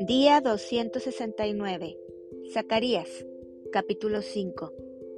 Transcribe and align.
Día 0.00 0.40
269. 0.42 1.98
Zacarías, 2.52 3.08
capítulo 3.72 4.20
5. 4.22 4.72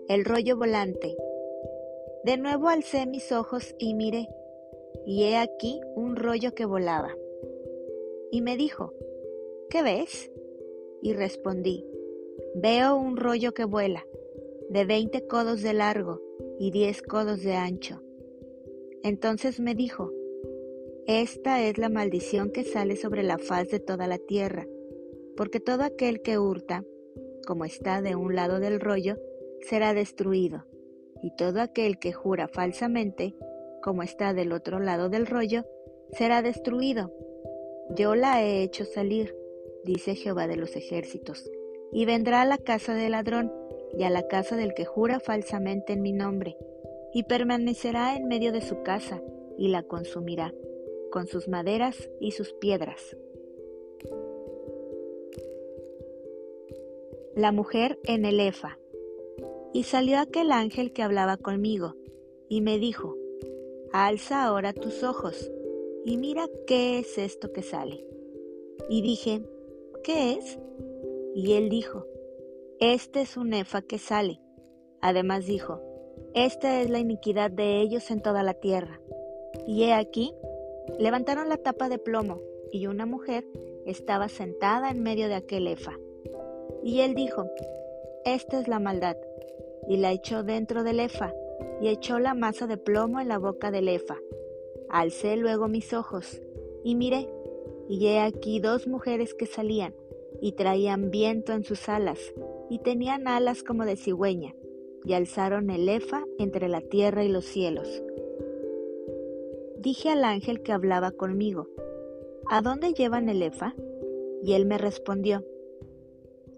El 0.09 0.25
rollo 0.25 0.57
volante. 0.57 1.17
De 2.25 2.37
nuevo 2.37 2.69
alcé 2.69 3.07
mis 3.07 3.33
ojos 3.33 3.75
y 3.79 3.95
miré, 3.95 4.29
y 5.05 5.25
he 5.25 5.37
aquí 5.37 5.81
un 5.97 6.17
rollo 6.17 6.55
que 6.55 6.65
volaba. 6.65 7.17
Y 8.31 8.41
me 8.43 8.57
dijo, 8.57 8.93
¿qué 9.71 9.83
ves? 9.83 10.31
Y 11.03 11.15
respondí, 11.15 11.87
veo 12.55 12.97
un 12.97 13.17
rollo 13.17 13.53
que 13.53 13.65
vuela, 13.65 14.07
de 14.69 14.85
veinte 14.85 15.27
codos 15.27 15.63
de 15.63 15.73
largo 15.73 16.21
y 16.61 16.71
diez 16.71 17.03
codos 17.03 17.43
de 17.43 17.55
ancho. 17.55 18.04
Entonces 19.05 19.61
me 19.61 19.77
dijo, 19.77 20.11
esta 21.07 21.63
es 21.63 21.79
la 21.79 21.89
maldición 21.89 22.51
que 22.51 22.65
sale 22.65 22.97
sobre 22.97 23.23
la 23.23 23.39
faz 23.39 23.69
de 23.69 23.79
toda 23.79 24.09
la 24.09 24.19
tierra 24.19 24.67
porque 25.37 25.61
todo 25.61 25.83
aquel 25.83 26.23
que 26.23 26.39
hurta, 26.39 26.85
como 27.47 27.65
está 27.65 28.03
de 28.03 28.17
un 28.17 28.35
lado 28.35 28.61
del 28.61 28.81
rollo, 28.81 29.17
será 29.61 29.95
destruido, 29.95 30.65
y 31.23 31.35
todo 31.37 31.61
aquel 31.61 31.99
que 31.99 32.13
jura 32.13 32.49
falsamente, 32.49 33.35
como 33.83 34.03
está 34.03 34.33
del 34.33 34.53
otro 34.53 34.79
lado 34.79 35.09
del 35.09 35.27
rollo, 35.27 35.65
será 36.13 36.43
destruido. 36.43 37.13
Yo 37.97 38.15
la 38.15 38.43
he 38.43 38.63
hecho 38.63 38.85
salir, 38.85 39.35
dice 39.85 40.15
Jehová 40.15 40.47
de 40.47 40.57
los 40.57 40.77
ejércitos, 40.77 41.51
y 41.93 42.07
vendrá 42.07 42.43
a 42.43 42.47
la 42.47 42.59
casa 42.59 42.95
del 42.95 43.13
ladrón 43.13 43.53
y 43.97 44.05
a 44.05 44.11
la 44.11 44.27
casa 44.27 44.57
del 44.57 44.75
que 44.75 44.85
jura 44.85 45.21
falsamente 45.21 45.93
en 45.93 46.03
mi 46.03 46.13
nombre, 46.13 46.57
y 47.15 47.23
permanecerá 47.23 48.17
en 48.17 48.27
medio 48.27 48.53
de 48.53 48.61
su 48.61 48.83
casa, 48.83 49.23
y 49.57 49.69
la 49.69 49.85
consumirá, 49.85 50.53
con 51.13 51.29
sus 51.29 51.47
maderas 51.47 52.11
y 52.21 52.33
sus 52.33 52.53
piedras. 52.55 53.17
La 57.37 57.53
mujer 57.53 58.01
en 58.05 58.25
el 58.25 58.41
Efa. 58.41 58.79
Y 59.73 59.85
salió 59.85 60.19
aquel 60.19 60.51
ángel 60.51 60.93
que 60.93 61.03
hablaba 61.03 61.37
conmigo, 61.37 61.95
y 62.49 62.61
me 62.61 62.79
dijo, 62.79 63.17
Alza 63.93 64.45
ahora 64.45 64.73
tus 64.73 65.05
ojos, 65.05 65.53
y 66.05 66.17
mira 66.17 66.49
qué 66.67 66.99
es 66.99 67.17
esto 67.17 67.53
que 67.53 67.63
sale. 67.63 68.05
Y 68.89 69.03
dije, 69.03 69.41
¿qué 70.03 70.33
es? 70.33 70.59
Y 71.35 71.53
él 71.53 71.69
dijo, 71.69 72.07
Este 72.81 73.21
es 73.21 73.37
un 73.37 73.55
Efa 73.55 73.83
que 73.83 73.99
sale. 73.99 74.41
Además 75.01 75.47
dijo, 75.47 75.94
Esta 76.35 76.81
es 76.81 76.91
la 76.91 76.99
iniquidad 76.99 77.51
de 77.51 77.81
ellos 77.81 78.11
en 78.11 78.21
toda 78.21 78.43
la 78.43 78.55
tierra. 78.55 79.01
Y 79.67 79.85
he 79.85 79.93
aquí, 79.93 80.35
levantaron 80.99 81.49
la 81.49 81.57
tapa 81.57 81.89
de 81.89 81.99
plomo, 81.99 82.41
y 82.73 82.87
una 82.87 83.07
mujer 83.07 83.45
estaba 83.87 84.29
sentada 84.29 84.91
en 84.91 85.03
medio 85.03 85.29
de 85.29 85.35
aquel 85.35 85.69
Efa 85.69 85.99
y 86.85 87.01
él 87.01 87.15
dijo, 87.15 87.47
Esta 88.27 88.61
es 88.61 88.69
la 88.69 88.79
maldad. 88.79 89.17
Y 89.89 89.97
la 89.97 90.13
echó 90.13 90.43
dentro 90.43 90.85
del 90.85 91.01
efa, 91.01 91.35
y 91.81 91.89
echó 91.89 92.19
la 92.19 92.35
masa 92.35 92.67
de 92.67 92.77
plomo 92.77 93.21
en 93.21 93.29
la 93.29 93.39
boca 93.39 93.71
del 93.71 93.89
efa. 93.89 94.19
Alcé 94.91 95.37
luego 95.37 95.67
mis 95.67 95.93
ojos, 95.95 96.43
y 96.85 96.95
miré, 96.95 97.29
y 97.89 98.07
he 98.07 98.21
aquí 98.21 98.61
dos 98.61 98.87
mujeres 98.87 99.35
que 99.35 99.47
salían, 99.47 99.95
y 100.41 100.53
traían 100.53 101.11
viento 101.11 101.53
en 101.53 101.65
sus 101.65 101.89
alas, 101.89 102.19
y 102.69 102.79
tenían 102.81 103.29
alas 103.29 103.63
como 103.63 103.87
de 103.87 103.97
cigüeña, 103.97 104.55
y 105.05 105.13
alzaron 105.13 105.71
el 105.71 105.89
efa 105.89 106.25
entre 106.39 106.69
la 106.69 106.81
tierra 106.81 107.25
y 107.25 107.29
los 107.29 107.45
cielos. 107.45 108.03
Dije 109.79 110.11
al 110.11 110.25
ángel 110.25 110.63
que 110.63 110.73
hablaba 110.73 111.11
conmigo, 111.11 111.69
¿A 112.51 112.61
dónde 112.61 112.93
llevan 112.93 113.29
el 113.29 113.43
efa? 113.43 113.75
Y 114.43 114.53
él 114.53 114.67
me 114.67 114.79
respondió, 114.79 115.45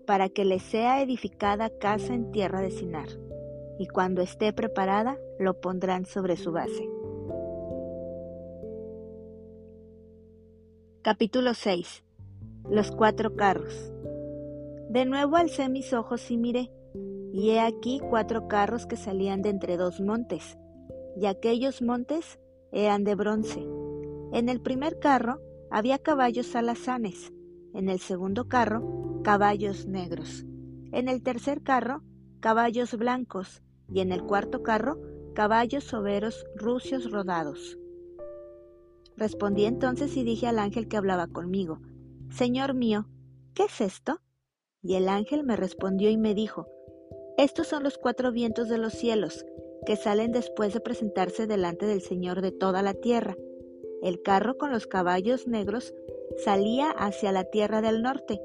para 0.07 0.29
que 0.29 0.45
le 0.45 0.59
sea 0.59 1.03
edificada 1.03 1.71
casa 1.71 2.15
en 2.15 2.31
tierra 2.33 2.61
de 2.61 2.71
Sinar, 2.71 3.09
y 3.79 3.87
cuando 3.87 4.23
esté 4.23 4.53
preparada 4.53 5.19
lo 5.39 5.61
pondrán 5.61 6.07
sobre 6.07 6.37
su 6.37 6.53
base. 6.53 6.89
Capítulo 11.03 11.55
6 11.55 12.05
Los 12.69 12.91
cuatro 12.91 13.37
carros. 13.37 13.93
De 14.89 15.05
nuevo 15.05 15.37
alcé 15.37 15.69
mis 15.69 15.93
ojos 15.93 16.31
y 16.31 16.37
miré, 16.37 16.73
y 17.37 17.51
he 17.51 17.61
aquí 17.61 18.01
cuatro 18.01 18.49
carros 18.49 18.87
que 18.87 18.97
salían 18.97 19.43
de 19.43 19.51
entre 19.51 19.77
dos 19.77 20.01
montes, 20.01 20.57
y 21.21 21.27
aquellos 21.27 21.83
montes 21.83 22.41
eran 22.73 23.05
de 23.05 23.15
bronce. 23.15 23.63
En 24.33 24.49
el 24.49 24.63
primer 24.63 24.99
carro 24.99 25.43
había 25.71 25.99
caballos 25.99 26.57
alazanes, 26.57 27.35
en 27.75 27.91
el 27.91 28.01
segundo 28.01 28.49
carro 28.49 29.21
caballos 29.23 29.87
negros. 29.87 30.47
En 30.93 31.09
el 31.09 31.21
tercer 31.21 31.61
carro, 31.63 32.05
caballos 32.39 32.97
blancos. 32.97 33.61
Y 33.93 33.99
en 33.99 34.13
el 34.13 34.23
cuarto 34.23 34.63
carro, 34.63 35.01
caballos 35.35 35.83
soberos 35.83 36.47
rucios 36.55 37.11
rodados. 37.11 37.77
Respondí 39.17 39.65
entonces 39.65 40.17
y 40.17 40.23
dije 40.23 40.47
al 40.47 40.61
ángel 40.61 40.87
que 40.87 40.97
hablaba 40.97 41.27
conmigo, 41.27 41.81
Señor 42.31 42.75
mío, 42.75 43.09
¿qué 43.53 43.65
es 43.65 43.81
esto? 43.81 44.21
Y 44.81 44.95
el 44.95 45.09
ángel 45.09 45.43
me 45.43 45.57
respondió 45.57 46.09
y 46.09 46.17
me 46.17 46.33
dijo, 46.33 46.69
Estos 47.39 47.67
son 47.67 47.83
los 47.83 47.99
cuatro 47.99 48.33
vientos 48.33 48.69
de 48.69 48.79
los 48.79 48.95
cielos, 48.95 49.45
que 49.85 49.97
salen 49.97 50.33
después 50.33 50.73
de 50.73 50.81
presentarse 50.81 51.47
delante 51.47 51.87
del 51.87 52.01
Señor 52.01 52.41
de 52.41 52.51
toda 52.51 52.81
la 52.83 52.95
tierra. 52.95 53.37
El 54.03 54.23
carro 54.23 54.57
con 54.57 54.71
los 54.73 54.87
caballos 54.87 55.47
negros 55.47 55.95
salía 56.39 56.91
hacia 56.91 57.33
la 57.33 57.45
tierra 57.45 57.83
del 57.83 58.03
norte, 58.03 58.41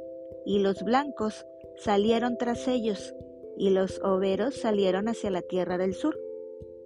y 0.46 0.60
los 0.60 0.84
blancos 0.84 1.46
salieron 1.78 2.38
tras 2.38 2.68
ellos, 2.68 3.14
y 3.58 3.70
los 3.70 4.02
overos 4.04 4.56
salieron 4.56 5.08
hacia 5.08 5.32
la 5.32 5.42
tierra 5.42 5.78
del 5.78 5.94
sur, 5.94 6.20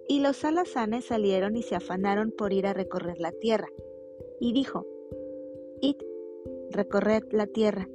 y 0.08 0.20
los 0.20 0.44
alazanes 0.44 1.06
salieron 1.06 1.56
y 1.56 1.62
se 1.62 1.74
afanaron 1.74 2.30
por 2.30 2.52
ir 2.52 2.66
a 2.66 2.72
recorrer 2.72 3.18
la 3.18 3.32
tierra. 3.32 3.68
Y 4.40 4.52
dijo, 4.52 4.86
Id, 5.80 5.96
recorred 6.70 7.24
la 7.32 7.46
tierra. 7.46 7.88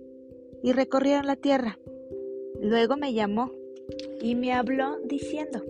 Y 0.61 0.73
recorrieron 0.73 1.25
la 1.25 1.37
tierra. 1.37 1.79
Luego 2.59 2.97
me 2.97 3.13
llamó 3.13 3.51
y 4.21 4.35
me 4.35 4.53
habló 4.53 4.97
diciendo, 5.05 5.63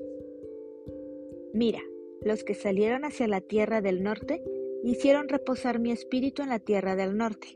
Mira, 1.53 1.81
los 2.21 2.43
que 2.43 2.53
salieron 2.53 3.05
hacia 3.05 3.27
la 3.27 3.41
tierra 3.41 3.81
del 3.81 4.03
norte 4.03 4.43
hicieron 4.83 5.29
reposar 5.29 5.79
mi 5.79 5.91
espíritu 5.91 6.41
en 6.41 6.49
la 6.49 6.59
tierra 6.59 6.95
del 6.95 7.17
norte 7.17 7.55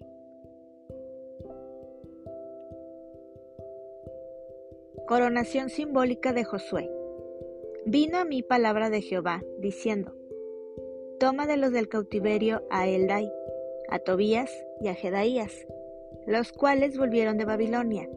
Coronación 5.08 5.70
simbólica 5.70 6.34
de 6.34 6.44
Josué. 6.44 6.90
Vino 7.86 8.18
a 8.18 8.26
mí 8.26 8.42
palabra 8.42 8.90
de 8.90 9.04
Jehová, 9.04 9.44
diciendo, 9.60 10.16
Toma 11.20 11.46
de 11.46 11.58
los 11.58 11.72
del 11.72 11.90
cautiverio 11.90 12.64
a 12.72 12.88
Eldai, 12.88 13.32
a 13.88 14.00
Tobías 14.00 14.52
y 14.82 14.88
a 14.88 14.96
Jedaías, 14.96 15.68
los 16.26 16.52
cuales 16.52 16.98
volvieron 16.98 17.38
de 17.38 17.46
Babilonia, 17.46 18.10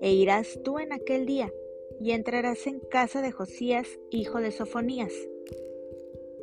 e 0.00 0.12
irás 0.12 0.58
tú 0.64 0.80
en 0.80 0.92
aquel 0.92 1.24
día, 1.24 1.52
y 2.00 2.12
entrarás 2.12 2.66
en 2.66 2.80
casa 2.80 3.22
de 3.22 3.32
Josías, 3.32 3.86
hijo 4.10 4.40
de 4.40 4.50
Sofonías. 4.50 5.12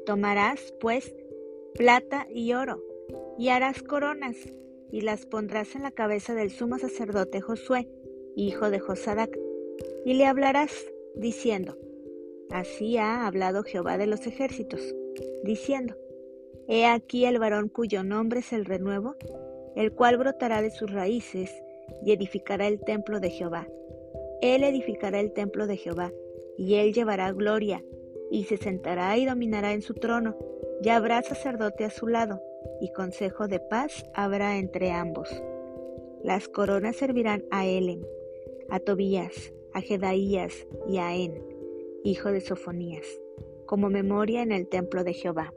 Tomarás, 0.05 0.73
pues, 0.79 1.15
plata 1.75 2.27
y 2.29 2.53
oro, 2.53 2.83
y 3.37 3.49
harás 3.49 3.83
coronas, 3.83 4.35
y 4.91 5.01
las 5.01 5.25
pondrás 5.25 5.75
en 5.75 5.83
la 5.83 5.91
cabeza 5.91 6.35
del 6.35 6.51
sumo 6.51 6.77
sacerdote 6.77 7.41
Josué, 7.41 7.87
hijo 8.35 8.69
de 8.69 8.79
Josadac, 8.79 9.37
y 10.05 10.15
le 10.15 10.25
hablarás 10.25 10.71
diciendo, 11.15 11.77
Así 12.49 12.97
ha 12.97 13.25
hablado 13.25 13.63
Jehová 13.63 13.97
de 13.97 14.07
los 14.07 14.27
ejércitos, 14.27 14.81
diciendo, 15.43 15.95
He 16.67 16.85
aquí 16.85 17.25
el 17.25 17.39
varón 17.39 17.69
cuyo 17.69 18.03
nombre 18.03 18.41
es 18.41 18.53
el 18.53 18.65
renuevo, 18.65 19.15
el 19.75 19.93
cual 19.93 20.17
brotará 20.17 20.61
de 20.61 20.71
sus 20.71 20.91
raíces 20.91 21.51
y 22.03 22.11
edificará 22.11 22.67
el 22.67 22.79
templo 22.81 23.19
de 23.19 23.29
Jehová. 23.29 23.67
Él 24.41 24.63
edificará 24.63 25.19
el 25.19 25.33
templo 25.33 25.67
de 25.67 25.77
Jehová, 25.77 26.11
y 26.57 26.75
él 26.75 26.93
llevará 26.93 27.31
gloria, 27.31 27.83
y 28.31 28.45
se 28.45 28.57
sentará 28.57 29.17
y 29.17 29.25
dominará 29.25 29.73
en 29.73 29.81
su 29.81 29.93
trono, 29.93 30.35
y 30.81 30.89
habrá 30.89 31.21
sacerdote 31.21 31.85
a 31.85 31.89
su 31.89 32.07
lado, 32.07 32.41
y 32.79 32.91
consejo 32.91 33.47
de 33.47 33.59
paz 33.59 34.03
habrá 34.13 34.57
entre 34.57 34.91
ambos. 34.91 35.29
Las 36.23 36.47
coronas 36.47 36.95
servirán 36.95 37.43
a 37.51 37.65
Elem, 37.67 38.01
a 38.69 38.79
Tobías, 38.79 39.53
a 39.73 39.81
Jedaías 39.81 40.67
y 40.87 40.97
a 40.97 41.15
En, 41.15 41.43
hijo 42.03 42.31
de 42.31 42.41
Sofonías, 42.41 43.05
como 43.65 43.89
memoria 43.89 44.41
en 44.41 44.51
el 44.51 44.67
templo 44.67 45.03
de 45.03 45.13
Jehová. 45.13 45.53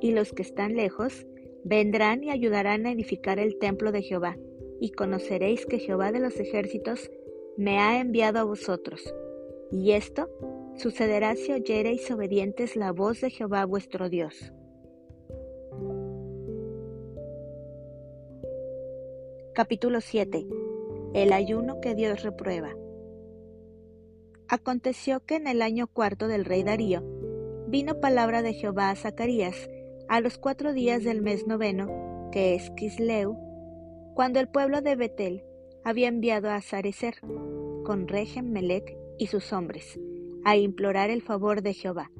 Y 0.00 0.12
los 0.12 0.32
que 0.32 0.42
están 0.42 0.76
lejos 0.76 1.26
vendrán 1.64 2.22
y 2.22 2.30
ayudarán 2.30 2.86
a 2.86 2.92
edificar 2.92 3.38
el 3.38 3.58
templo 3.58 3.92
de 3.92 4.02
Jehová, 4.02 4.36
y 4.80 4.90
conoceréis 4.90 5.66
que 5.66 5.80
Jehová 5.80 6.12
de 6.12 6.20
los 6.20 6.38
ejércitos 6.38 7.10
me 7.58 7.80
ha 7.80 8.00
enviado 8.00 8.38
a 8.38 8.44
vosotros. 8.44 9.12
Y 9.72 9.90
esto 9.90 10.30
sucederá 10.76 11.34
si 11.34 11.52
oyereis 11.52 12.08
obedientes 12.12 12.76
la 12.76 12.92
voz 12.92 13.20
de 13.20 13.30
Jehová 13.30 13.64
vuestro 13.64 14.08
Dios. 14.08 14.52
Capítulo 19.54 19.98
El 21.14 21.32
ayuno 21.32 21.80
que 21.80 21.96
Dios 21.96 22.22
reprueba. 22.22 22.76
Aconteció 24.46 25.18
que 25.26 25.34
en 25.34 25.48
el 25.48 25.60
año 25.60 25.88
cuarto 25.88 26.28
del 26.28 26.44
rey 26.44 26.62
Darío, 26.62 27.02
vino 27.66 27.98
palabra 27.98 28.42
de 28.42 28.54
Jehová 28.54 28.90
a 28.90 28.94
Zacarías 28.94 29.68
a 30.08 30.20
los 30.20 30.38
cuatro 30.38 30.72
días 30.72 31.02
del 31.02 31.22
mes 31.22 31.48
noveno, 31.48 32.30
que 32.30 32.54
es 32.54 32.70
Quisleu, 32.70 33.36
cuando 34.14 34.38
el 34.38 34.48
pueblo 34.48 34.80
de 34.80 34.94
Betel 34.94 35.47
había 35.88 36.08
enviado 36.08 36.50
a 36.50 36.60
Sarecer 36.60 37.14
con 37.82 38.08
Regem 38.08 38.50
Melech 38.50 38.94
y 39.18 39.28
sus 39.28 39.54
hombres 39.54 39.98
a 40.44 40.54
implorar 40.54 41.08
el 41.08 41.22
favor 41.22 41.62
de 41.62 41.72
Jehová 41.72 42.10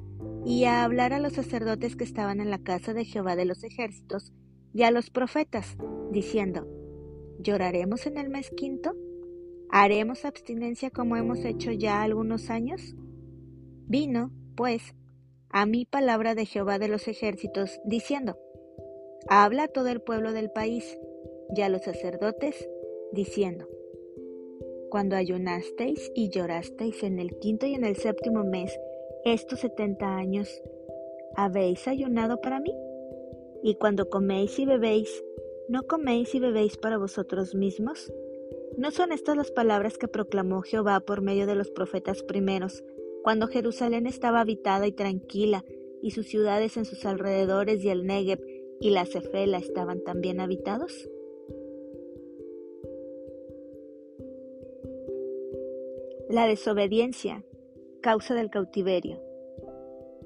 y 0.43 0.63
a 0.63 0.83
hablar 0.83 1.13
a 1.13 1.19
los 1.19 1.33
sacerdotes 1.33 1.95
que 1.95 2.03
estaban 2.03 2.39
en 2.41 2.49
la 2.49 2.57
casa 2.57 2.95
de 2.95 3.05
Jehová 3.05 3.35
de 3.35 3.45
los 3.45 3.63
ejércitos 3.63 4.33
y 4.73 4.83
a 4.83 4.91
los 4.91 5.11
profetas, 5.11 5.77
diciendo, 6.11 6.67
¿Lloraremos 7.37 8.07
en 8.07 8.17
el 8.17 8.29
mes 8.29 8.49
quinto? 8.49 8.95
¿Haremos 9.69 10.25
abstinencia 10.25 10.89
como 10.89 11.15
hemos 11.15 11.45
hecho 11.45 11.71
ya 11.71 12.01
algunos 12.01 12.49
años? 12.49 12.95
Vino, 13.85 14.31
pues, 14.55 14.95
a 15.51 15.67
mí 15.67 15.85
palabra 15.85 16.33
de 16.33 16.47
Jehová 16.47 16.79
de 16.79 16.87
los 16.87 17.07
ejércitos, 17.07 17.79
diciendo, 17.85 18.35
Habla 19.27 19.65
a 19.65 19.67
todo 19.67 19.89
el 19.89 20.01
pueblo 20.01 20.33
del 20.33 20.49
país 20.49 20.97
y 21.55 21.61
a 21.61 21.69
los 21.69 21.83
sacerdotes, 21.83 22.67
diciendo, 23.11 23.67
Cuando 24.89 25.15
ayunasteis 25.15 26.11
y 26.15 26.29
llorasteis 26.29 27.03
en 27.03 27.19
el 27.19 27.37
quinto 27.39 27.65
y 27.65 27.73
en 27.73 27.83
el 27.83 27.95
séptimo 27.95 28.43
mes, 28.43 28.77
estos 29.25 29.59
setenta 29.59 30.15
años, 30.15 30.49
¿habéis 31.35 31.87
ayunado 31.87 32.39
para 32.41 32.59
mí? 32.59 32.73
Y 33.63 33.75
cuando 33.75 34.09
coméis 34.09 34.57
y 34.59 34.65
bebéis, 34.65 35.23
¿No 35.69 35.83
coméis 35.83 36.33
y 36.33 36.39
bebéis 36.39 36.77
para 36.77 36.97
vosotros 36.97 37.53
mismos? 37.53 38.11
¿No 38.75 38.89
son 38.89 39.11
estas 39.11 39.37
las 39.37 39.51
palabras 39.51 39.99
que 39.99 40.07
proclamó 40.07 40.61
Jehová 40.63 40.99
por 41.01 41.21
medio 41.21 41.45
de 41.45 41.53
los 41.53 41.69
profetas 41.69 42.23
primeros, 42.23 42.83
cuando 43.21 43.47
Jerusalén 43.47 44.07
estaba 44.07 44.39
habitada 44.39 44.87
y 44.87 44.93
tranquila, 44.93 45.63
y 46.01 46.11
sus 46.11 46.27
ciudades 46.27 46.77
en 46.77 46.85
sus 46.85 47.05
alrededores 47.05 47.83
y 47.83 47.89
el 47.89 48.07
Negev 48.07 48.39
y 48.79 48.89
la 48.89 49.05
Cefela 49.05 49.59
estaban 49.59 50.03
también 50.03 50.39
habitados? 50.39 51.07
La 56.29 56.45
desobediencia, 56.45 57.43
causa 58.01 58.35
del 58.35 58.49
cautiverio. 58.51 59.19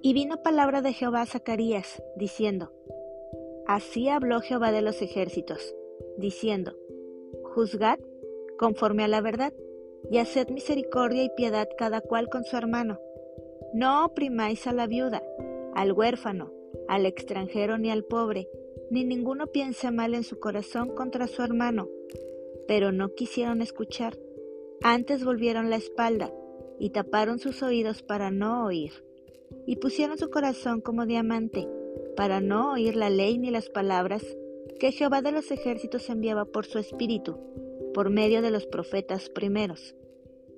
Y 0.01 0.13
vino 0.13 0.43
palabra 0.43 0.81
de 0.81 0.93
Jehová 0.93 1.21
a 1.21 1.25
Zacarías, 1.25 2.03
diciendo, 2.17 2.73
Así 3.65 4.09
habló 4.09 4.41
Jehová 4.41 4.73
de 4.73 4.81
los 4.81 5.01
ejércitos, 5.01 5.73
diciendo, 6.17 6.73
Juzgad 7.55 7.99
conforme 8.57 9.03
a 9.03 9.07
la 9.07 9.21
verdad, 9.21 9.53
y 10.11 10.17
haced 10.17 10.49
misericordia 10.49 11.23
y 11.23 11.29
piedad 11.29 11.69
cada 11.77 12.01
cual 12.01 12.29
con 12.29 12.43
su 12.43 12.57
hermano. 12.57 12.99
No 13.73 14.05
oprimáis 14.05 14.67
a 14.67 14.73
la 14.73 14.87
viuda, 14.87 15.23
al 15.73 15.93
huérfano, 15.93 16.51
al 16.87 17.05
extranjero 17.05 17.77
ni 17.77 17.89
al 17.89 18.03
pobre, 18.03 18.49
ni 18.89 19.05
ninguno 19.05 19.47
piense 19.47 19.89
mal 19.91 20.13
en 20.13 20.23
su 20.23 20.39
corazón 20.39 20.89
contra 20.95 21.27
su 21.27 21.41
hermano. 21.41 21.87
Pero 22.67 22.91
no 22.91 23.13
quisieron 23.15 23.61
escuchar, 23.61 24.17
antes 24.83 25.23
volvieron 25.23 25.69
la 25.69 25.77
espalda 25.77 26.31
y 26.77 26.89
taparon 26.89 27.39
sus 27.39 27.63
oídos 27.63 28.03
para 28.03 28.31
no 28.31 28.65
oír, 28.65 28.91
y 29.65 29.77
pusieron 29.77 30.17
su 30.17 30.29
corazón 30.29 30.81
como 30.81 31.05
diamante, 31.05 31.67
para 32.17 32.41
no 32.41 32.73
oír 32.73 32.97
la 32.97 33.09
ley 33.09 33.37
ni 33.37 33.49
las 33.49 33.69
palabras 33.69 34.23
que 34.79 34.91
Jehová 34.91 35.21
de 35.21 35.31
los 35.31 35.49
ejércitos 35.51 36.09
enviaba 36.09 36.43
por 36.43 36.65
su 36.65 36.79
espíritu, 36.79 37.39
por 37.93 38.09
medio 38.09 38.41
de 38.41 38.51
los 38.51 38.65
profetas 38.65 39.29
primeros. 39.29 39.95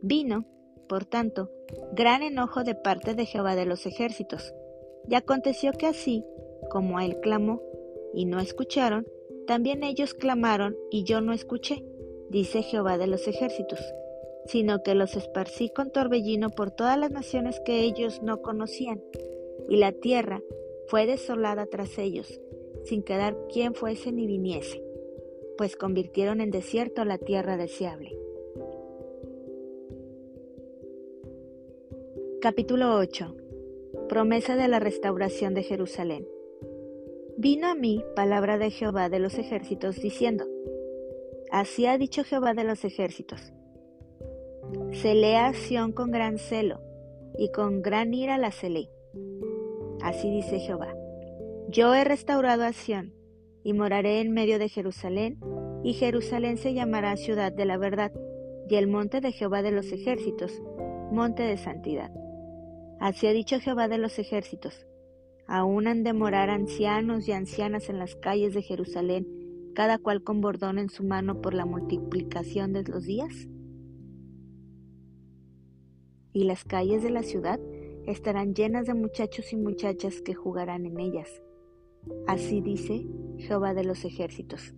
Vino, 0.01 0.45
por 0.89 1.05
tanto, 1.05 1.51
gran 1.93 2.23
enojo 2.23 2.63
de 2.63 2.73
parte 2.73 3.13
de 3.13 3.25
Jehová 3.25 3.55
de 3.55 3.65
los 3.65 3.85
ejércitos, 3.85 4.53
y 5.07 5.13
aconteció 5.13 5.71
que 5.73 5.85
así, 5.85 6.25
como 6.71 6.99
él 6.99 7.19
clamó, 7.21 7.61
y 8.15 8.25
no 8.25 8.39
escucharon, 8.39 9.05
también 9.45 9.83
ellos 9.83 10.15
clamaron, 10.15 10.75
y 10.89 11.03
yo 11.03 11.21
no 11.21 11.31
escuché, 11.31 11.85
dice 12.31 12.63
Jehová 12.63 12.97
de 12.97 13.05
los 13.05 13.27
ejércitos, 13.27 13.79
sino 14.45 14.83
que 14.83 14.95
los 14.95 15.15
esparcí 15.15 15.69
con 15.69 15.91
torbellino 15.91 16.49
por 16.49 16.71
todas 16.71 16.97
las 16.97 17.11
naciones 17.11 17.59
que 17.65 17.81
ellos 17.81 18.21
no 18.21 18.41
conocían, 18.41 19.01
y 19.69 19.77
la 19.77 19.91
tierra 19.91 20.41
fue 20.87 21.05
desolada 21.05 21.65
tras 21.65 21.97
ellos, 21.97 22.39
sin 22.83 23.03
quedar 23.03 23.35
quien 23.51 23.73
fuese 23.73 24.11
ni 24.11 24.27
viniese, 24.27 24.83
pues 25.57 25.75
convirtieron 25.75 26.41
en 26.41 26.51
desierto 26.51 27.05
la 27.05 27.17
tierra 27.17 27.57
deseable. 27.57 28.15
Capítulo 32.41 32.95
8. 32.97 33.35
Promesa 34.07 34.55
de 34.55 34.67
la 34.67 34.79
restauración 34.79 35.55
de 35.55 35.63
Jerusalén. 35.63 36.27
Vino 37.37 37.67
a 37.67 37.73
mí 37.73 38.03
palabra 38.15 38.59
de 38.59 38.69
Jehová 38.69 39.09
de 39.09 39.17
los 39.17 39.39
ejércitos 39.39 39.99
diciendo, 39.99 40.45
Así 41.51 41.87
ha 41.87 41.97
dicho 41.97 42.23
Jehová 42.23 42.53
de 42.53 42.63
los 42.63 42.85
ejércitos, 42.85 43.51
Celé 45.01 45.35
a 45.35 45.53
Sión 45.53 45.91
con 45.91 46.09
gran 46.09 46.37
celo, 46.37 46.79
y 47.37 47.51
con 47.51 47.81
gran 47.81 48.13
ira 48.13 48.37
la 48.37 48.51
celé 48.51 48.89
Así 50.01 50.29
dice 50.31 50.59
Jehová. 50.59 50.95
Yo 51.67 51.93
he 51.93 52.05
restaurado 52.05 52.63
a 52.63 52.71
Sión, 52.71 53.13
y 53.61 53.73
moraré 53.73 54.21
en 54.21 54.31
medio 54.31 54.57
de 54.57 54.69
Jerusalén, 54.69 55.37
y 55.83 55.93
Jerusalén 55.93 56.57
se 56.57 56.73
llamará 56.73 57.17
ciudad 57.17 57.51
de 57.51 57.65
la 57.65 57.77
verdad, 57.77 58.13
y 58.69 58.75
el 58.75 58.87
monte 58.87 59.19
de 59.19 59.33
Jehová 59.33 59.61
de 59.61 59.71
los 59.71 59.91
ejércitos, 59.91 60.61
monte 61.11 61.43
de 61.43 61.57
santidad. 61.57 62.11
Así 62.99 63.27
ha 63.27 63.33
dicho 63.33 63.59
Jehová 63.59 63.89
de 63.89 63.97
los 63.97 64.17
ejércitos. 64.17 64.87
Aún 65.45 65.87
han 65.87 66.03
de 66.03 66.13
morar 66.13 66.49
ancianos 66.49 67.27
y 67.27 67.33
ancianas 67.33 67.89
en 67.89 67.99
las 67.99 68.15
calles 68.15 68.53
de 68.53 68.61
Jerusalén, 68.61 69.27
cada 69.75 69.97
cual 69.97 70.23
con 70.23 70.39
bordón 70.39 70.79
en 70.79 70.89
su 70.89 71.03
mano 71.03 71.41
por 71.41 71.53
la 71.53 71.65
multiplicación 71.65 72.71
de 72.71 72.83
los 72.83 73.03
días. 73.03 73.49
Y 76.35 76.43
las 76.43 76.65
calles 76.65 77.01
de 77.01 77.11
la 77.11 77.23
ciudad 77.23 77.61
estarán 78.05 78.53
llenas 78.53 78.87
de 78.87 78.93
muchachos 78.93 79.53
y 79.53 79.55
muchachas 79.55 80.21
que 80.21 80.33
jugarán 80.33 80.85
en 80.85 80.99
ellas. 80.99 81.41
Así 82.27 82.59
dice 82.59 83.07
Jehová 83.37 83.73
de 83.73 83.85
los 83.85 84.03
ejércitos. 84.03 84.73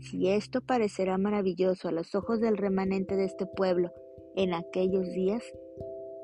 Si 0.00 0.30
esto 0.30 0.62
parecerá 0.62 1.18
maravilloso 1.18 1.88
a 1.88 1.92
los 1.92 2.14
ojos 2.14 2.40
del 2.40 2.56
remanente 2.56 3.16
de 3.16 3.26
este 3.26 3.44
pueblo 3.44 3.92
en 4.34 4.54
aquellos 4.54 5.12
días, 5.12 5.44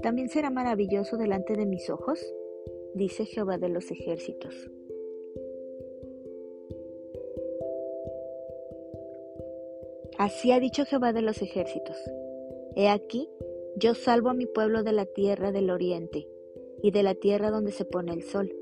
¿también 0.03 0.31
será 0.31 0.49
maravilloso 0.49 1.19
delante 1.19 1.57
de 1.57 1.67
mis 1.67 1.91
ojos? 1.91 2.19
Dice 2.95 3.27
Jehová 3.27 3.59
de 3.59 3.69
los 3.69 3.91
ejércitos. 3.91 4.55
Así 10.17 10.53
ha 10.53 10.59
dicho 10.59 10.87
Jehová 10.87 11.13
de 11.13 11.21
los 11.21 11.43
ejércitos. 11.43 11.99
He 12.77 12.89
aquí, 12.89 13.29
yo 13.77 13.95
salvo 13.95 14.29
a 14.29 14.35
mi 14.35 14.47
pueblo 14.47 14.83
de 14.83 14.93
la 14.93 15.05
tierra 15.05 15.51
del 15.51 15.71
oriente 15.71 16.29
y 16.83 16.93
de 16.93 17.03
la 17.03 17.15
tierra 17.15 17.51
donde 17.51 17.73
se 17.73 17.85
pone 17.85 18.13
el 18.13 18.23
sol, 18.23 18.55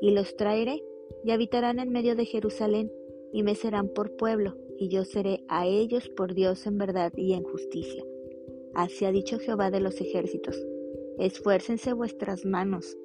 y 0.00 0.12
los 0.12 0.36
traeré 0.36 0.84
y 1.24 1.32
habitarán 1.32 1.78
en 1.80 1.90
medio 1.90 2.14
de 2.14 2.24
Jerusalén 2.24 2.92
y 3.32 3.42
me 3.42 3.54
serán 3.54 3.88
por 3.88 4.16
pueblo, 4.16 4.56
y 4.78 4.88
yo 4.88 5.04
seré 5.04 5.44
a 5.48 5.66
ellos 5.66 6.08
por 6.08 6.34
Dios 6.34 6.66
en 6.66 6.78
verdad 6.78 7.12
y 7.16 7.32
en 7.32 7.42
justicia. 7.42 8.04
Así 8.74 9.04
ha 9.04 9.12
dicho 9.12 9.38
Jehová 9.38 9.70
de 9.70 9.80
los 9.80 10.00
ejércitos. 10.00 10.56
Esfuércense 11.18 11.92
vuestras 11.92 12.44
manos, 12.44 12.96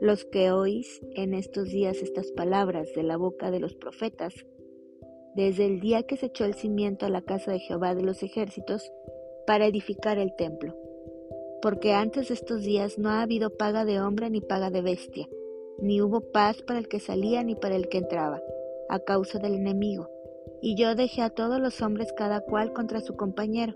los 0.00 0.24
que 0.24 0.52
oís 0.52 1.00
en 1.14 1.34
estos 1.34 1.68
días 1.68 2.00
estas 2.02 2.30
palabras 2.32 2.88
de 2.94 3.02
la 3.02 3.16
boca 3.16 3.50
de 3.50 3.60
los 3.60 3.74
profetas, 3.74 4.34
desde 5.34 5.66
el 5.66 5.80
día 5.80 6.04
que 6.04 6.16
se 6.16 6.26
echó 6.26 6.44
el 6.44 6.54
cimiento 6.54 7.06
a 7.06 7.10
la 7.10 7.22
casa 7.22 7.50
de 7.50 7.58
Jehová 7.58 7.94
de 7.94 8.02
los 8.02 8.22
ejércitos, 8.22 8.90
para 9.46 9.66
edificar 9.66 10.18
el 10.18 10.34
templo 10.36 10.74
porque 11.60 11.92
antes 11.92 12.28
de 12.28 12.34
estos 12.34 12.62
días 12.62 12.98
no 12.98 13.10
ha 13.10 13.22
habido 13.22 13.50
paga 13.50 13.84
de 13.84 14.00
hombre 14.00 14.30
ni 14.30 14.40
paga 14.40 14.70
de 14.70 14.82
bestia, 14.82 15.28
ni 15.78 16.00
hubo 16.00 16.20
paz 16.20 16.62
para 16.62 16.78
el 16.78 16.88
que 16.88 17.00
salía 17.00 17.42
ni 17.42 17.54
para 17.54 17.76
el 17.76 17.88
que 17.88 17.98
entraba, 17.98 18.40
a 18.88 19.00
causa 19.00 19.38
del 19.38 19.54
enemigo. 19.54 20.08
Y 20.60 20.76
yo 20.76 20.94
dejé 20.94 21.22
a 21.22 21.30
todos 21.30 21.60
los 21.60 21.80
hombres 21.82 22.12
cada 22.16 22.40
cual 22.40 22.72
contra 22.72 23.00
su 23.00 23.16
compañero. 23.16 23.74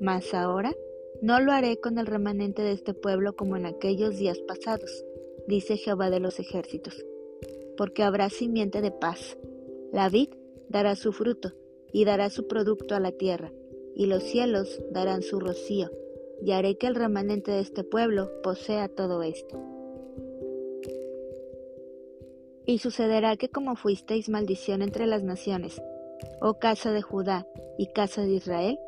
Mas 0.00 0.34
ahora 0.34 0.72
no 1.20 1.40
lo 1.40 1.52
haré 1.52 1.78
con 1.78 1.98
el 1.98 2.06
remanente 2.06 2.62
de 2.62 2.72
este 2.72 2.94
pueblo 2.94 3.36
como 3.36 3.56
en 3.56 3.66
aquellos 3.66 4.16
días 4.16 4.38
pasados, 4.40 5.04
dice 5.46 5.76
Jehová 5.76 6.10
de 6.10 6.20
los 6.20 6.38
ejércitos, 6.38 7.04
porque 7.76 8.02
habrá 8.02 8.30
simiente 8.30 8.80
de 8.80 8.90
paz. 8.90 9.36
La 9.92 10.08
vid 10.08 10.30
dará 10.68 10.96
su 10.96 11.12
fruto, 11.12 11.52
y 11.92 12.04
dará 12.04 12.30
su 12.30 12.46
producto 12.46 12.94
a 12.94 13.00
la 13.00 13.12
tierra, 13.12 13.52
y 13.94 14.06
los 14.06 14.22
cielos 14.22 14.80
darán 14.92 15.22
su 15.22 15.40
rocío 15.40 15.90
y 16.42 16.52
haré 16.52 16.76
que 16.76 16.86
el 16.86 16.94
remanente 16.94 17.50
de 17.50 17.60
este 17.60 17.84
pueblo 17.84 18.30
posea 18.42 18.88
todo 18.88 19.22
esto. 19.22 19.58
Y 22.66 22.78
sucederá 22.78 23.36
que 23.36 23.48
como 23.48 23.76
fuisteis 23.76 24.28
maldición 24.28 24.82
entre 24.82 25.06
las 25.06 25.22
naciones, 25.22 25.82
oh 26.40 26.54
casa 26.54 26.92
de 26.92 27.02
Judá 27.02 27.46
y 27.78 27.88
casa 27.88 28.22
de 28.22 28.34
Israel, 28.34 28.78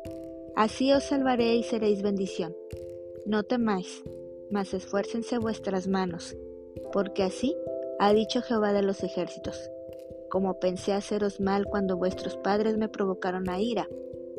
así 0.55 0.93
os 0.93 1.03
salvaré 1.03 1.55
y 1.55 1.63
seréis 1.63 2.01
bendición. 2.01 2.55
No 3.25 3.43
temáis, 3.43 4.03
mas 4.51 4.73
esfuércense 4.73 5.37
vuestras 5.37 5.87
manos, 5.87 6.35
porque 6.91 7.23
así 7.23 7.55
ha 7.99 8.13
dicho 8.13 8.41
Jehová 8.41 8.73
de 8.73 8.83
los 8.83 9.03
ejércitos. 9.03 9.69
Como 10.29 10.59
pensé 10.59 10.93
haceros 10.93 11.39
mal 11.39 11.65
cuando 11.65 11.97
vuestros 11.97 12.37
padres 12.37 12.77
me 12.77 12.89
provocaron 12.89 13.49
a 13.49 13.59
ira, 13.59 13.87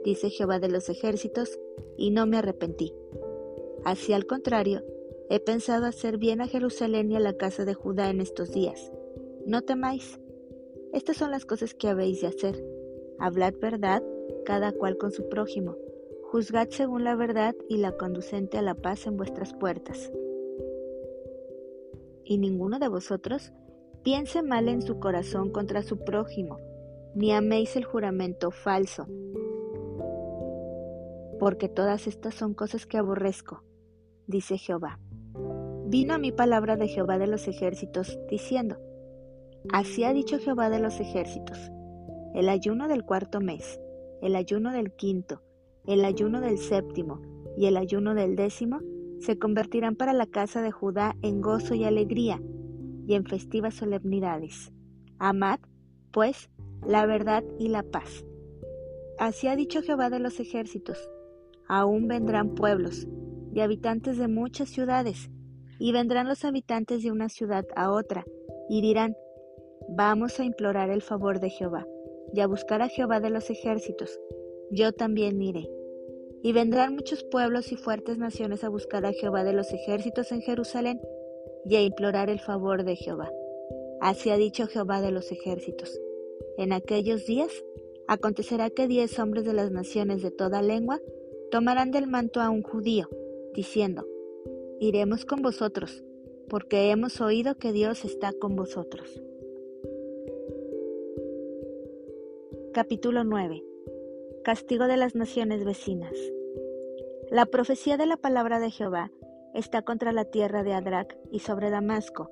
dice 0.04 0.30
Jehová 0.30 0.58
de 0.58 0.68
los 0.68 0.88
ejércitos, 0.88 1.58
y 1.96 2.10
no 2.10 2.26
me 2.26 2.38
arrepentí. 2.38 2.92
Así 3.84 4.12
al 4.12 4.26
contrario, 4.26 4.82
he 5.30 5.40
pensado 5.40 5.86
hacer 5.86 6.18
bien 6.18 6.40
a 6.40 6.48
Jerusalén 6.48 7.10
y 7.10 7.16
a 7.16 7.20
la 7.20 7.34
casa 7.34 7.64
de 7.64 7.74
Judá 7.74 8.10
en 8.10 8.20
estos 8.20 8.52
días. 8.52 8.92
No 9.46 9.62
temáis. 9.62 10.20
Estas 10.92 11.16
son 11.16 11.30
las 11.30 11.44
cosas 11.44 11.74
que 11.74 11.88
habéis 11.88 12.20
de 12.20 12.28
hacer. 12.28 12.64
Hablad 13.18 13.54
verdad, 13.60 14.02
cada 14.44 14.72
cual 14.72 14.96
con 14.96 15.12
su 15.12 15.28
prójimo. 15.28 15.76
Juzgad 16.22 16.68
según 16.70 17.04
la 17.04 17.14
verdad 17.14 17.54
y 17.68 17.76
la 17.76 17.92
conducente 17.92 18.58
a 18.58 18.62
la 18.62 18.74
paz 18.74 19.06
en 19.06 19.16
vuestras 19.16 19.52
puertas. 19.54 20.10
Y 22.24 22.38
ninguno 22.38 22.78
de 22.78 22.88
vosotros 22.88 23.52
piense 24.02 24.42
mal 24.42 24.68
en 24.68 24.82
su 24.82 24.98
corazón 24.98 25.50
contra 25.50 25.82
su 25.82 25.98
prójimo, 25.98 26.58
ni 27.14 27.32
améis 27.32 27.76
el 27.76 27.84
juramento 27.84 28.50
falso, 28.50 29.06
porque 31.44 31.68
todas 31.68 32.06
estas 32.06 32.34
son 32.34 32.54
cosas 32.54 32.86
que 32.86 32.96
aborrezco, 32.96 33.64
dice 34.26 34.56
Jehová. 34.56 34.98
Vino 35.84 36.14
a 36.14 36.18
mi 36.18 36.32
palabra 36.32 36.78
de 36.78 36.88
Jehová 36.88 37.18
de 37.18 37.26
los 37.26 37.46
ejércitos, 37.48 38.18
diciendo, 38.30 38.78
Así 39.70 40.04
ha 40.04 40.14
dicho 40.14 40.38
Jehová 40.38 40.70
de 40.70 40.78
los 40.78 41.00
ejércitos, 41.00 41.70
el 42.34 42.48
ayuno 42.48 42.88
del 42.88 43.04
cuarto 43.04 43.42
mes, 43.42 43.78
el 44.22 44.36
ayuno 44.36 44.72
del 44.72 44.92
quinto, 44.92 45.42
el 45.86 46.06
ayuno 46.06 46.40
del 46.40 46.56
séptimo 46.56 47.20
y 47.58 47.66
el 47.66 47.76
ayuno 47.76 48.14
del 48.14 48.36
décimo 48.36 48.80
se 49.20 49.38
convertirán 49.38 49.96
para 49.96 50.14
la 50.14 50.24
casa 50.24 50.62
de 50.62 50.70
Judá 50.70 51.14
en 51.20 51.42
gozo 51.42 51.74
y 51.74 51.84
alegría 51.84 52.40
y 53.06 53.16
en 53.16 53.26
festivas 53.26 53.74
solemnidades. 53.74 54.72
Amad, 55.18 55.58
pues, 56.10 56.48
la 56.86 57.04
verdad 57.04 57.44
y 57.58 57.68
la 57.68 57.82
paz. 57.82 58.24
Así 59.18 59.46
ha 59.46 59.56
dicho 59.56 59.82
Jehová 59.82 60.08
de 60.08 60.20
los 60.20 60.40
ejércitos. 60.40 61.10
Aún 61.68 62.08
vendrán 62.08 62.54
pueblos 62.54 63.06
y 63.54 63.60
habitantes 63.60 64.18
de 64.18 64.28
muchas 64.28 64.68
ciudades, 64.68 65.30
y 65.78 65.92
vendrán 65.92 66.28
los 66.28 66.44
habitantes 66.44 67.02
de 67.02 67.10
una 67.10 67.28
ciudad 67.28 67.64
a 67.76 67.90
otra, 67.92 68.24
y 68.68 68.80
dirán, 68.82 69.16
Vamos 69.88 70.40
a 70.40 70.44
implorar 70.44 70.90
el 70.90 71.02
favor 71.02 71.40
de 71.40 71.50
Jehová, 71.50 71.86
y 72.32 72.40
a 72.40 72.46
buscar 72.46 72.82
a 72.82 72.88
Jehová 72.88 73.20
de 73.20 73.30
los 73.30 73.50
ejércitos. 73.50 74.18
Yo 74.70 74.92
también 74.92 75.40
iré. 75.42 75.68
Y 76.42 76.52
vendrán 76.52 76.94
muchos 76.94 77.22
pueblos 77.24 77.70
y 77.70 77.76
fuertes 77.76 78.18
naciones 78.18 78.64
a 78.64 78.68
buscar 78.68 79.04
a 79.06 79.12
Jehová 79.12 79.44
de 79.44 79.52
los 79.52 79.72
ejércitos 79.72 80.32
en 80.32 80.40
Jerusalén, 80.40 81.00
y 81.64 81.76
a 81.76 81.82
implorar 81.82 82.28
el 82.30 82.40
favor 82.40 82.84
de 82.84 82.96
Jehová. 82.96 83.30
Así 84.00 84.30
ha 84.30 84.36
dicho 84.36 84.66
Jehová 84.66 85.00
de 85.00 85.12
los 85.12 85.30
ejércitos. 85.32 85.98
En 86.58 86.72
aquellos 86.72 87.24
días 87.26 87.50
acontecerá 88.06 88.70
que 88.70 88.88
diez 88.88 89.18
hombres 89.18 89.44
de 89.44 89.54
las 89.54 89.70
naciones 89.70 90.22
de 90.22 90.30
toda 90.30 90.60
lengua 90.60 91.00
tomarán 91.50 91.90
del 91.90 92.06
manto 92.06 92.40
a 92.40 92.50
un 92.50 92.62
judío, 92.62 93.08
diciendo, 93.54 94.06
Iremos 94.80 95.24
con 95.24 95.40
vosotros, 95.40 96.04
porque 96.48 96.90
hemos 96.90 97.20
oído 97.20 97.56
que 97.56 97.72
Dios 97.72 98.04
está 98.04 98.32
con 98.32 98.56
vosotros. 98.56 99.22
Capítulo 102.72 103.24
9. 103.24 103.64
Castigo 104.42 104.86
de 104.86 104.96
las 104.96 105.14
naciones 105.14 105.64
vecinas. 105.64 106.12
La 107.30 107.46
profecía 107.46 107.96
de 107.96 108.06
la 108.06 108.16
palabra 108.16 108.58
de 108.58 108.70
Jehová 108.70 109.12
está 109.54 109.82
contra 109.82 110.12
la 110.12 110.24
tierra 110.24 110.64
de 110.64 110.74
Adrac 110.74 111.16
y 111.30 111.38
sobre 111.38 111.70
Damasco, 111.70 112.30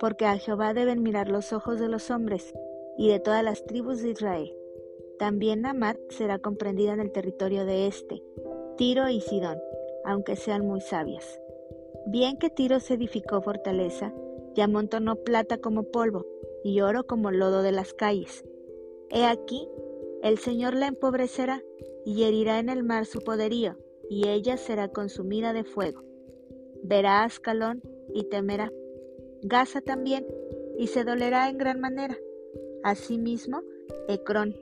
porque 0.00 0.26
a 0.26 0.36
Jehová 0.36 0.74
deben 0.74 1.02
mirar 1.02 1.28
los 1.28 1.52
ojos 1.52 1.78
de 1.78 1.88
los 1.88 2.10
hombres 2.10 2.52
y 2.98 3.08
de 3.08 3.20
todas 3.20 3.44
las 3.44 3.64
tribus 3.64 4.02
de 4.02 4.10
Israel. 4.10 4.52
También 5.18 5.62
Namat 5.62 5.98
será 6.10 6.38
comprendida 6.38 6.92
en 6.92 7.00
el 7.00 7.10
territorio 7.10 7.64
de 7.64 7.88
este, 7.88 8.22
Tiro 8.76 9.08
y 9.08 9.20
Sidón, 9.20 9.58
aunque 10.04 10.36
sean 10.36 10.66
muy 10.66 10.80
sabias. 10.80 11.40
Bien 12.06 12.38
que 12.38 12.50
Tiro 12.50 12.78
se 12.78 12.94
edificó 12.94 13.42
fortaleza, 13.42 14.14
y 14.54 14.60
amontonó 14.60 15.16
plata 15.16 15.58
como 15.58 15.84
polvo, 15.84 16.24
y 16.62 16.80
oro 16.80 17.06
como 17.06 17.30
lodo 17.30 17.62
de 17.62 17.72
las 17.72 17.94
calles. 17.94 18.44
He 19.10 19.24
aquí, 19.24 19.68
el 20.22 20.38
Señor 20.38 20.74
la 20.74 20.86
empobrecerá, 20.86 21.62
y 22.04 22.22
herirá 22.22 22.58
en 22.58 22.68
el 22.68 22.84
mar 22.84 23.04
su 23.04 23.20
poderío, 23.20 23.76
y 24.08 24.28
ella 24.28 24.56
será 24.56 24.88
consumida 24.88 25.52
de 25.52 25.64
fuego. 25.64 26.02
Verá 26.82 27.24
Ascalón 27.24 27.82
y 28.14 28.24
temerá. 28.24 28.72
Gaza 29.42 29.80
también, 29.80 30.26
y 30.78 30.86
se 30.86 31.04
dolerá 31.04 31.48
en 31.48 31.58
gran 31.58 31.80
manera. 31.80 32.16
Asimismo, 32.84 33.62
Ecrón, 34.08 34.56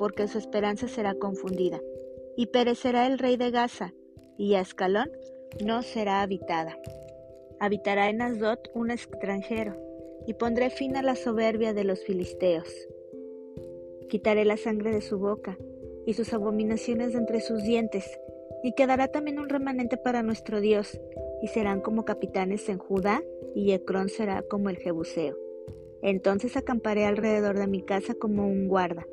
porque 0.00 0.28
su 0.28 0.38
esperanza 0.38 0.88
será 0.88 1.12
confundida 1.12 1.78
y 2.34 2.46
perecerá 2.46 3.06
el 3.06 3.18
rey 3.18 3.36
de 3.36 3.50
Gaza, 3.50 3.92
y 4.38 4.54
Ascalón 4.54 5.10
no 5.62 5.82
será 5.82 6.22
habitada. 6.22 6.78
Habitará 7.58 8.08
en 8.08 8.22
Asdod 8.22 8.60
un 8.72 8.90
extranjero, 8.90 9.76
y 10.26 10.32
pondré 10.32 10.70
fin 10.70 10.96
a 10.96 11.02
la 11.02 11.16
soberbia 11.16 11.74
de 11.74 11.84
los 11.84 12.02
filisteos. 12.02 12.66
Quitaré 14.08 14.46
la 14.46 14.56
sangre 14.56 14.90
de 14.90 15.02
su 15.02 15.18
boca, 15.18 15.58
y 16.06 16.14
sus 16.14 16.32
abominaciones 16.32 17.12
de 17.12 17.18
entre 17.18 17.42
sus 17.42 17.62
dientes, 17.62 18.18
y 18.62 18.72
quedará 18.72 19.08
también 19.08 19.38
un 19.38 19.50
remanente 19.50 19.98
para 19.98 20.22
nuestro 20.22 20.62
Dios, 20.62 20.98
y 21.42 21.48
serán 21.48 21.82
como 21.82 22.06
capitanes 22.06 22.70
en 22.70 22.78
Judá, 22.78 23.22
y 23.54 23.72
Ecrón 23.72 24.08
será 24.08 24.40
como 24.40 24.70
el 24.70 24.78
Jebuseo. 24.78 25.36
Entonces 26.00 26.56
acamparé 26.56 27.04
alrededor 27.04 27.58
de 27.58 27.66
mi 27.66 27.82
casa 27.82 28.14
como 28.14 28.48
un 28.48 28.66
guarda, 28.66 29.06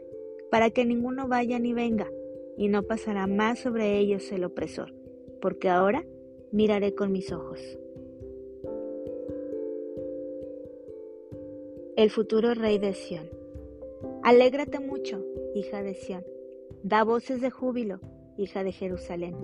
para 0.52 0.70
que 0.70 0.86
ninguno 0.86 1.28
vaya 1.28 1.60
ni 1.60 1.74
venga, 1.74 2.10
y 2.58 2.70
no 2.70 2.84
pasará 2.84 3.28
más 3.28 3.60
sobre 3.60 3.98
ellos 3.98 4.32
el 4.32 4.44
opresor, 4.44 4.94
porque 5.42 5.70
ahora 5.70 6.06
miraré 6.52 6.96
con 6.96 7.12
mis 7.12 7.32
ojos. 7.32 7.60
El 11.96 12.12
futuro 12.12 12.54
rey 12.54 12.78
de 12.78 12.94
Sión. 12.94 13.28
Alégrate 14.24 14.80
mucho, 14.80 15.26
hija 15.56 15.82
de 15.82 15.96
Sión. 15.96 16.24
Da 16.84 17.04
voces 17.04 17.42
de 17.42 17.50
júbilo, 17.50 18.00
hija 18.38 18.64
de 18.64 18.72
Jerusalén. 18.72 19.36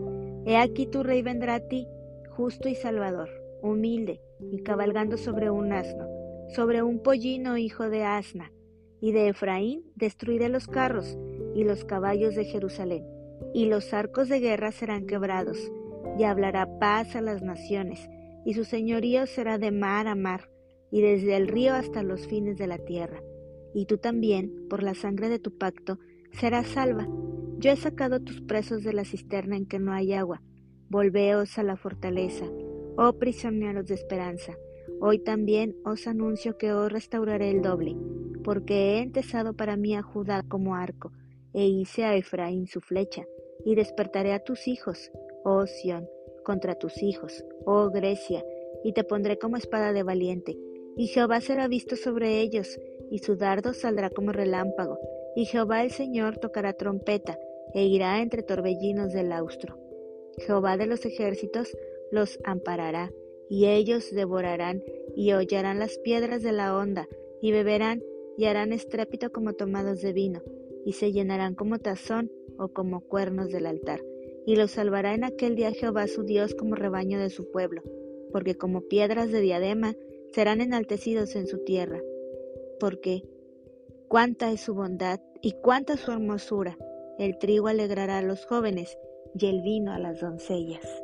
He 0.45 0.57
aquí 0.57 0.86
tu 0.86 1.01
rey 1.01 1.24
vendrá 1.24 1.55
a 1.55 1.67
ti, 1.67 1.88
justo 2.29 2.69
y 2.69 2.75
salvador, 2.75 3.29
humilde, 3.62 4.22
y 4.51 4.62
cabalgando 4.62 5.17
sobre 5.17 5.50
un 5.50 5.74
asno, 5.74 6.07
sobre 6.53 6.83
un 6.83 7.00
pollino 7.00 7.57
hijo 7.57 7.89
de 7.89 8.03
asna. 8.03 8.52
Y 9.03 9.12
de 9.12 9.27
Efraín 9.27 9.83
destruiré 9.98 10.48
los 10.48 10.67
carros, 10.67 11.17
y 11.53 11.65
los 11.65 11.83
caballos 11.83 12.36
de 12.36 12.45
Jerusalén, 12.45 13.05
y 13.53 13.65
los 13.65 13.93
arcos 13.93 14.29
de 14.29 14.39
guerra 14.39 14.72
serán 14.72 15.07
quebrados, 15.07 15.57
y 16.17 16.24
hablará 16.24 16.79
paz 16.79 17.13
a 17.17 17.22
las 17.22 17.41
naciones, 17.41 18.10
y 18.45 18.53
su 18.53 18.63
señorío 18.63 19.25
será 19.25 19.57
de 19.57 19.72
mar 19.72 20.07
a 20.07 20.15
mar, 20.15 20.50
y 20.89 21.01
desde 21.01 21.36
el 21.36 21.50
río 21.50 21.74
hasta 21.74 22.01
los 22.01 22.25
fines 22.27 22.57
de 22.57 22.67
la 22.67 22.77
tierra. 22.77 23.22
Y 23.74 23.88
tú 23.88 23.98
también, 23.98 24.69
por 24.69 24.81
la 24.81 24.93
sangre 24.93 25.27
de 25.27 25.39
tu 25.39 25.57
pacto, 25.57 26.00
serás 26.31 26.67
salva. 26.67 27.05
Yo 27.57 27.72
he 27.72 27.75
sacado 27.75 28.22
tus 28.22 28.39
presos 28.39 28.86
de 28.86 28.93
la 28.93 29.03
cisterna 29.03 29.57
en 29.57 29.65
que 29.65 29.79
no 29.79 29.91
hay 29.91 30.13
agua. 30.13 30.41
Volveos 30.88 31.57
a 31.57 31.63
la 31.63 31.75
fortaleza, 31.75 32.45
oh 32.95 33.19
prisioneros 33.19 33.86
de 33.86 33.95
esperanza. 33.95 34.53
Hoy 35.01 35.19
también 35.19 35.75
os 35.83 36.07
anuncio 36.07 36.57
que 36.57 36.72
os 36.72 36.89
restauraré 36.89 37.51
el 37.51 37.62
doble, 37.62 37.98
porque 38.44 38.74
he 38.74 39.00
entesado 39.02 39.54
para 39.54 39.78
mí 39.78 39.96
a 39.96 40.02
Judá 40.02 40.44
como 40.48 40.76
arco, 40.76 41.12
e 41.54 41.66
hice 41.66 42.04
a 42.04 42.16
Efraín 42.16 42.68
su 42.68 42.82
flecha, 42.82 43.26
y 43.66 43.76
despertaré 43.76 44.34
a 44.34 44.44
tus 44.44 44.68
hijos, 44.68 45.12
oh 45.44 45.66
Sión, 45.66 46.08
contra 46.44 46.76
tus 46.76 47.02
hijos, 47.02 47.44
oh 47.66 47.90
Grecia, 47.90 48.44
y 48.84 48.94
te 48.94 49.04
pondré 49.04 49.38
como 49.38 49.58
espada 49.58 49.94
de 49.94 50.04
valiente, 50.04 50.58
y 50.96 51.08
Jehová 51.08 51.42
será 51.42 51.68
visto 51.68 51.96
sobre 51.96 52.42
ellos, 52.42 52.80
y 53.10 53.20
su 53.20 53.36
dardo 53.36 53.74
saldrá 53.74 54.10
como 54.10 54.32
relámpago, 54.32 55.00
y 55.36 55.46
Jehová 55.46 55.84
el 55.84 55.92
Señor 55.92 56.38
tocará 56.38 56.74
trompeta, 56.74 57.40
e 57.74 57.86
irá 57.86 58.22
entre 58.22 58.44
torbellinos 58.44 59.14
del 59.14 59.32
austro. 59.32 59.78
Jehová 60.38 60.78
de 60.78 60.88
los 60.88 61.06
ejércitos 61.06 61.76
los 62.12 62.40
amparará, 62.44 63.12
y 63.50 63.68
ellos 63.68 64.12
devorarán, 64.12 64.84
y 65.16 65.34
hollarán 65.34 65.80
las 65.80 65.98
piedras 66.00 66.44
de 66.44 66.52
la 66.52 66.76
onda, 66.78 67.08
y 67.42 67.52
beberán, 67.52 68.02
y 68.38 68.46
harán 68.46 68.74
estrépito 68.74 69.32
como 69.32 69.54
tomados 69.54 70.02
de 70.02 70.13
vino, 70.13 70.42
y 70.86 70.94
se 70.94 71.12
llenarán 71.12 71.56
como 71.56 71.80
tazón 71.80 72.32
o 72.58 72.70
como 72.70 73.02
cuernos 73.02 73.50
del 73.50 73.66
altar. 73.66 74.02
Y 74.46 74.56
los 74.56 74.72
salvará 74.72 75.13
en 75.13 75.24
aquel 75.24 75.56
día 75.56 75.72
Jehová 75.72 76.08
su 76.08 76.24
Dios 76.24 76.56
como 76.56 76.75
rebaño 76.75 77.20
de 77.20 77.30
su 77.30 77.50
pueblo, 77.52 77.82
porque 78.32 78.56
como 78.56 78.82
piedras 78.82 79.32
de 79.32 79.42
diadema 79.42 79.96
serán 80.34 80.62
enaltecidos 80.62 81.36
en 81.36 81.48
su 81.48 81.60
tierra. 81.63 82.02
Porque, 82.80 83.24
Cuánta 84.13 84.52
es 84.52 84.62
su 84.62 84.75
bondad 84.75 85.22
y 85.42 85.54
cuánta 85.54 85.98
su 85.98 86.12
hermosura. 86.12 86.78
El 87.18 87.40
trigo 87.40 87.68
alegrará 87.68 88.20
a 88.20 88.22
los 88.22 88.46
jóvenes 88.46 88.96
y 89.34 89.48
el 89.48 89.63
vino 89.63 89.92
a 89.92 89.98
las 89.98 90.22
doncellas. 90.22 91.02